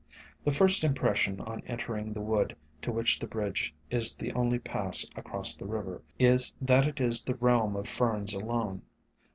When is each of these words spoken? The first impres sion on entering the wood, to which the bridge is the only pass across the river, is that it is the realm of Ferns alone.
The 0.43 0.51
first 0.51 0.81
impres 0.81 1.17
sion 1.17 1.39
on 1.41 1.61
entering 1.67 2.11
the 2.11 2.21
wood, 2.21 2.55
to 2.81 2.91
which 2.91 3.19
the 3.19 3.27
bridge 3.27 3.71
is 3.91 4.15
the 4.15 4.31
only 4.33 4.57
pass 4.57 5.07
across 5.15 5.53
the 5.55 5.67
river, 5.67 6.01
is 6.17 6.55
that 6.59 6.87
it 6.87 6.99
is 6.99 7.23
the 7.23 7.35
realm 7.35 7.75
of 7.75 7.87
Ferns 7.87 8.33
alone. 8.33 8.81